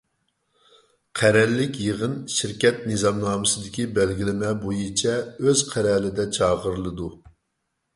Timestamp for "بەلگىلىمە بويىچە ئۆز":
4.01-5.67